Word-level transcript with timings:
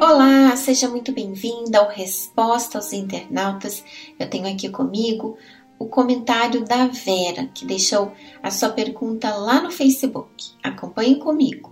Olá, 0.00 0.56
seja 0.56 0.88
muito 0.88 1.12
bem-vinda 1.12 1.78
ao 1.78 1.88
Resposta 1.88 2.78
aos 2.78 2.92
Internautas. 2.92 3.84
Eu 4.18 4.28
tenho 4.28 4.52
aqui 4.52 4.68
comigo 4.68 5.38
o 5.78 5.86
comentário 5.86 6.64
da 6.64 6.88
Vera, 6.88 7.48
que 7.54 7.64
deixou 7.64 8.10
a 8.42 8.50
sua 8.50 8.70
pergunta 8.70 9.32
lá 9.32 9.62
no 9.62 9.70
Facebook. 9.70 10.50
Acompanhe 10.64 11.20
comigo. 11.20 11.70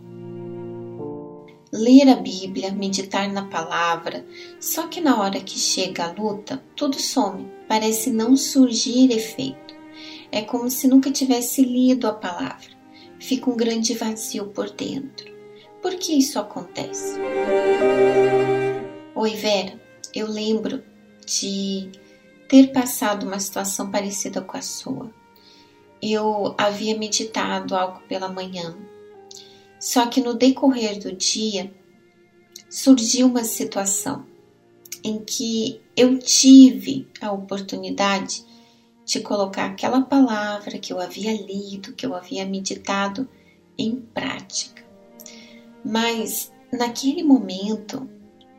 Ler 1.72 2.08
a 2.08 2.14
Bíblia, 2.14 2.70
meditar 2.70 3.28
na 3.28 3.46
palavra, 3.46 4.24
só 4.60 4.86
que 4.86 5.00
na 5.00 5.20
hora 5.20 5.40
que 5.40 5.58
chega 5.58 6.04
a 6.04 6.12
luta, 6.12 6.62
tudo 6.76 7.00
some, 7.00 7.50
parece 7.66 8.10
não 8.10 8.36
surgir 8.36 9.10
efeito. 9.10 9.67
É 10.30 10.42
como 10.42 10.70
se 10.70 10.86
nunca 10.86 11.10
tivesse 11.10 11.62
lido 11.62 12.06
a 12.06 12.12
palavra. 12.12 12.68
Fica 13.18 13.50
um 13.50 13.56
grande 13.56 13.94
vazio 13.94 14.46
por 14.48 14.70
dentro. 14.70 15.32
Por 15.80 15.94
que 15.96 16.12
isso 16.12 16.38
acontece? 16.38 17.18
Oi, 19.14 19.30
Vera. 19.34 19.80
Eu 20.14 20.30
lembro 20.30 20.82
de 21.26 21.90
ter 22.48 22.72
passado 22.72 23.26
uma 23.26 23.38
situação 23.38 23.90
parecida 23.90 24.40
com 24.40 24.56
a 24.56 24.62
sua. 24.62 25.12
Eu 26.00 26.54
havia 26.56 26.96
meditado 26.96 27.74
algo 27.74 28.00
pela 28.08 28.28
manhã, 28.28 28.76
só 29.80 30.06
que 30.06 30.20
no 30.20 30.34
decorrer 30.34 30.98
do 30.98 31.12
dia 31.12 31.72
surgiu 32.70 33.26
uma 33.26 33.44
situação 33.44 34.24
em 35.02 35.18
que 35.18 35.80
eu 35.96 36.18
tive 36.18 37.08
a 37.20 37.32
oportunidade 37.32 38.44
de 39.08 39.20
colocar 39.20 39.64
aquela 39.64 40.02
palavra 40.02 40.78
que 40.78 40.92
eu 40.92 41.00
havia 41.00 41.32
lido, 41.32 41.94
que 41.94 42.04
eu 42.04 42.14
havia 42.14 42.44
meditado 42.44 43.26
em 43.78 43.96
prática. 43.96 44.84
Mas 45.82 46.52
naquele 46.70 47.22
momento 47.22 48.06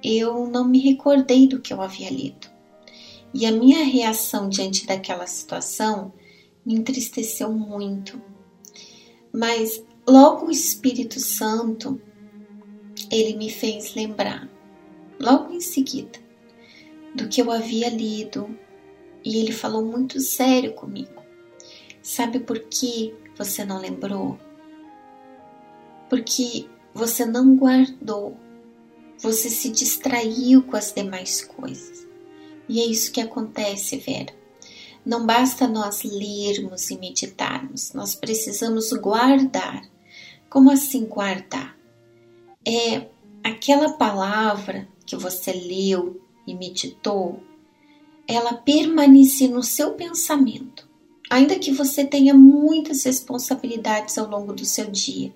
eu 0.04 0.48
não 0.48 0.68
me 0.68 0.80
recordei 0.80 1.48
do 1.48 1.60
que 1.60 1.72
eu 1.72 1.80
havia 1.80 2.10
lido. 2.10 2.50
E 3.32 3.46
a 3.46 3.52
minha 3.52 3.86
reação 3.86 4.50
diante 4.50 4.88
daquela 4.88 5.28
situação 5.28 6.12
me 6.66 6.74
entristeceu 6.74 7.54
muito. 7.54 8.20
Mas 9.32 9.84
logo 10.08 10.48
o 10.48 10.52
Espírito 10.52 11.20
Santo, 11.20 12.02
ele 13.12 13.38
me 13.38 13.52
fez 13.52 13.94
lembrar, 13.94 14.50
logo 15.20 15.54
em 15.54 15.62
seguida, 15.62 16.18
do 17.14 17.28
que 17.28 17.40
eu 17.40 17.52
havia 17.52 17.90
lido, 17.90 18.50
e 19.24 19.38
ele 19.38 19.52
falou 19.52 19.84
muito 19.84 20.20
sério 20.20 20.74
comigo. 20.74 21.22
Sabe 22.02 22.40
por 22.40 22.60
que 22.60 23.14
você 23.38 23.64
não 23.64 23.80
lembrou? 23.80 24.40
Porque 26.10 26.68
você 26.94 27.26
não 27.26 27.56
guardou, 27.56 28.38
você 29.20 29.50
se 29.50 29.70
distraiu 29.70 30.64
com 30.64 30.76
as 30.76 30.92
demais 30.92 31.44
coisas. 31.44 32.08
E 32.68 32.80
é 32.82 32.86
isso 32.86 33.12
que 33.12 33.22
acontece, 33.22 33.98
Vera. 33.98 34.34
Não 35.06 35.26
basta 35.26 35.68
nós 35.68 36.04
lermos 36.04 36.90
e 36.90 36.98
meditarmos, 36.98 37.94
nós 37.94 38.16
precisamos 38.16 38.92
guardar. 38.94 39.82
Como 40.50 40.72
assim 40.72 41.06
guardar? 41.06 41.78
É 42.68 43.08
aquela 43.44 43.94
palavra 43.94 44.88
que 45.06 45.16
você 45.16 45.52
leu 45.52 46.22
e 46.46 46.54
meditou, 46.54 47.42
ela 48.30 48.54
permanece 48.54 49.48
no 49.48 49.64
seu 49.64 49.94
pensamento, 49.94 50.88
ainda 51.30 51.58
que 51.58 51.72
você 51.72 52.06
tenha 52.06 52.34
muitas 52.34 53.04
responsabilidades 53.04 54.18
ao 54.18 54.30
longo 54.30 54.54
do 54.54 54.66
seu 54.66 54.92
dia, 54.92 55.34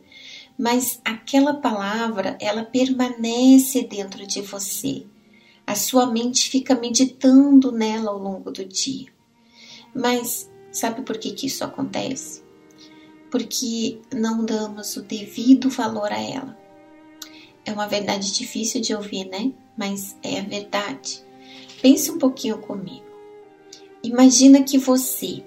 mas 0.58 1.02
aquela 1.04 1.56
palavra, 1.56 2.38
ela 2.40 2.64
permanece 2.64 3.82
dentro 3.82 4.28
de 4.28 4.42
você 4.42 5.06
a 5.66 5.76
sua 5.76 6.06
mente 6.06 6.50
fica 6.50 6.76
meditando 6.76 7.72
nela 7.72 8.12
ao 8.12 8.18
longo 8.20 8.52
do 8.52 8.66
dia. 8.66 9.08
Mas 9.96 10.52
sabe 10.72 11.02
por 11.02 11.18
que, 11.18 11.32
que 11.32 11.48
isso 11.48 11.64
acontece? 11.64 12.44
Porque 13.32 14.00
não 14.14 14.46
damos 14.46 14.96
o 14.98 15.02
devido 15.02 15.70
valor 15.70 16.12
a 16.12 16.20
ela. 16.20 16.58
É 17.66 17.72
uma 17.72 17.88
verdade 17.88 18.34
difícil 18.34 18.82
de 18.82 18.94
ouvir, 18.94 19.26
né? 19.26 19.54
Mas 19.78 20.18
é 20.22 20.40
a 20.40 20.44
verdade. 20.44 21.24
Pense 21.84 22.10
um 22.10 22.18
pouquinho 22.18 22.60
comigo. 22.60 23.04
Imagina 24.02 24.64
que 24.64 24.78
você 24.78 25.44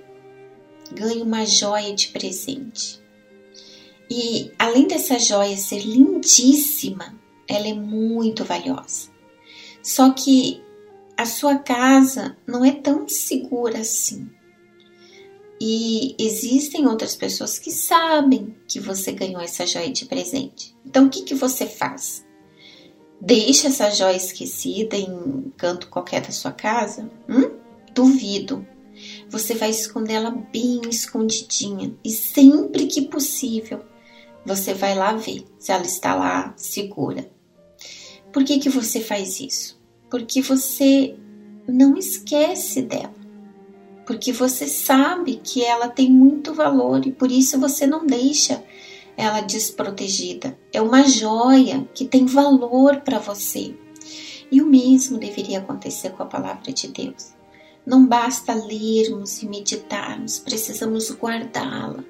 ganha 0.92 1.24
uma 1.24 1.47
joia 1.47 1.94
de 1.94 2.08
presente. 2.08 3.00
E 4.10 4.52
além 4.58 4.86
dessa 4.86 5.19
joia 5.19 5.56
ser 5.56 5.80
lindíssima, 5.80 7.19
ela 7.48 7.66
é 7.66 7.72
muito 7.72 8.44
valiosa. 8.44 9.08
Só 9.82 10.10
que 10.10 10.62
a 11.16 11.24
sua 11.24 11.56
casa 11.56 12.36
não 12.47 12.62
é 12.62 12.72
tão 12.72 13.08
segura 13.08 13.78
assim. 13.78 14.28
E 15.58 16.14
existem 16.18 16.86
outras 16.86 17.16
pessoas 17.16 17.58
que 17.58 17.70
sabem 17.70 18.54
que 18.68 18.78
você 18.78 19.10
ganhou 19.10 19.41
essa 19.41 19.66
joia 19.66 19.91
de 19.91 20.04
presente. 20.04 20.76
Então 20.84 21.06
o 21.06 21.08
que, 21.10 21.22
que 21.22 21.34
você 21.34 21.64
faz? 21.64 22.25
Deixa 23.21 23.69
essa 23.69 23.91
joia 23.91 24.16
esquecida 24.16 24.97
em 24.97 25.53
canto 25.56 25.88
qualquer 25.88 26.21
da 26.21 26.31
sua 26.31 26.53
casa? 26.53 27.10
Hum? 27.28 27.50
Duvido. 27.94 28.66
Você 29.28 29.54
vai 29.54 29.71
esconder 29.71 30.15
ela 30.15 30.31
bem 30.31 30.82
escondidinha 30.88 31.94
e 32.04 32.10
sempre 32.10 32.87
que 32.87 33.03
possível 33.03 33.82
você 34.44 34.72
vai 34.72 34.94
lá 34.94 35.12
ver 35.12 35.44
se 35.59 35.72
ela 35.72 35.84
está 35.84 36.15
lá 36.15 36.54
segura. 36.56 37.28
Por 38.32 38.44
que, 38.44 38.59
que 38.59 38.69
você 38.69 39.00
faz 39.00 39.41
isso? 39.41 39.77
porque 40.10 40.41
você 40.41 41.16
não 41.66 41.97
esquece 41.97 42.83
dela, 42.83 43.15
porque 44.06 44.33
você 44.33 44.66
sabe 44.69 45.41
que 45.43 45.65
ela 45.65 45.88
tem 45.88 46.10
muito 46.10 46.54
valor 46.54 47.06
e 47.06 47.12
por 47.12 47.31
isso 47.31 47.59
você 47.59 47.87
não 47.87 48.06
deixa 48.06 48.62
ela 49.16 49.41
desprotegida. 49.41 50.59
É 50.72 50.81
uma 50.81 51.04
joia 51.04 51.88
que 51.94 52.04
tem 52.04 52.27
valor 52.27 53.00
para 53.00 53.19
você. 53.19 53.75
E 54.50 54.62
o 54.62 54.66
mesmo 54.66 55.19
deveria 55.19 55.59
acontecer 55.59 56.10
com 56.10 56.22
a 56.22 56.27
palavra 56.27 56.72
de 56.72 56.88
Deus. 56.88 57.34
Não 57.84 58.06
basta 58.06 58.53
lermos 58.54 59.43
e 59.43 59.49
meditarmos, 59.49 60.38
precisamos 60.38 61.10
guardá-la. 61.10 62.04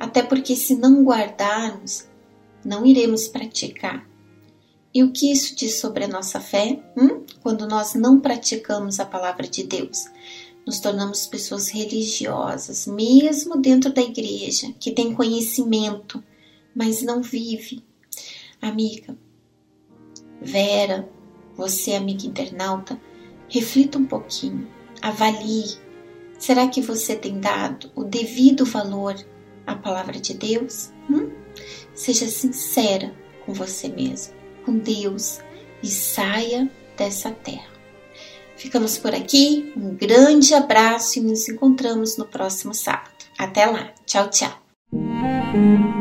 Até 0.00 0.22
porque, 0.22 0.56
se 0.56 0.74
não 0.74 1.04
guardarmos, 1.04 2.08
não 2.64 2.84
iremos 2.84 3.28
praticar 3.28 4.06
e 4.96 5.02
o 5.02 5.12
que 5.12 5.30
isso 5.30 5.54
diz 5.54 5.78
sobre 5.78 6.04
a 6.04 6.08
nossa 6.08 6.40
fé? 6.40 6.82
Hum? 6.96 7.22
Quando 7.42 7.68
nós 7.68 7.92
não 7.92 8.18
praticamos 8.18 8.98
a 8.98 9.04
palavra 9.04 9.46
de 9.46 9.62
Deus, 9.62 10.06
nos 10.66 10.80
tornamos 10.80 11.26
pessoas 11.26 11.68
religiosas, 11.68 12.86
mesmo 12.86 13.56
dentro 13.56 13.92
da 13.92 14.02
igreja, 14.02 14.74
que 14.80 14.90
tem 14.90 15.14
conhecimento, 15.14 16.22
mas 16.74 17.02
não 17.02 17.22
vive. 17.22 17.84
Amiga, 18.60 19.16
Vera, 20.40 21.08
você, 21.56 21.94
amiga 21.94 22.26
internauta, 22.26 23.00
reflita 23.48 23.96
um 23.96 24.04
pouquinho, 24.04 24.68
avalie. 25.00 25.78
Será 26.38 26.68
que 26.68 26.82
você 26.82 27.16
tem 27.16 27.40
dado 27.40 27.90
o 27.94 28.04
devido 28.04 28.66
valor 28.66 29.14
à 29.66 29.74
palavra 29.74 30.20
de 30.20 30.34
Deus? 30.34 30.90
Hum? 31.08 31.30
Seja 31.94 32.26
sincera 32.26 33.14
com 33.46 33.54
você 33.54 33.88
mesmo 33.88 34.36
com 34.66 34.76
Deus 34.76 35.38
e 35.80 35.86
saia 35.86 36.68
dessa 36.96 37.30
terra. 37.30 37.75
Ficamos 38.56 38.98
por 38.98 39.14
aqui, 39.14 39.72
um 39.76 39.94
grande 39.94 40.54
abraço 40.54 41.18
e 41.18 41.22
nos 41.22 41.48
encontramos 41.48 42.16
no 42.16 42.24
próximo 42.24 42.74
sábado. 42.74 43.10
Até 43.38 43.66
lá, 43.66 43.92
tchau, 44.06 44.30
tchau. 44.30 45.95